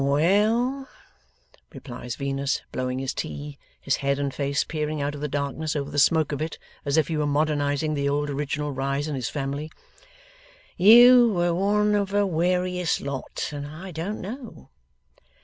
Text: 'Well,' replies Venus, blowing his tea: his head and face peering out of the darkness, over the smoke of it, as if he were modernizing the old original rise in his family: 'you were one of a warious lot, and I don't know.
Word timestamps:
'Well,' 0.03 0.87
replies 1.71 2.15
Venus, 2.15 2.63
blowing 2.71 2.97
his 2.97 3.13
tea: 3.13 3.59
his 3.79 3.97
head 3.97 4.17
and 4.17 4.33
face 4.33 4.63
peering 4.63 4.99
out 4.99 5.13
of 5.13 5.21
the 5.21 5.27
darkness, 5.27 5.75
over 5.75 5.91
the 5.91 5.99
smoke 5.99 6.31
of 6.31 6.41
it, 6.41 6.57
as 6.83 6.97
if 6.97 7.07
he 7.07 7.17
were 7.17 7.27
modernizing 7.27 7.93
the 7.93 8.09
old 8.09 8.27
original 8.27 8.71
rise 8.71 9.07
in 9.07 9.13
his 9.13 9.29
family: 9.29 9.69
'you 10.75 11.31
were 11.31 11.53
one 11.53 11.93
of 11.93 12.15
a 12.15 12.25
warious 12.25 12.99
lot, 12.99 13.49
and 13.51 13.67
I 13.67 13.91
don't 13.91 14.21
know. 14.21 14.69